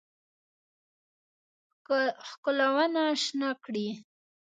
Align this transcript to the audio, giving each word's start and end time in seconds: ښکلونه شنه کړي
ښکلونه 2.29 3.03
شنه 3.23 3.49
کړي 3.63 3.87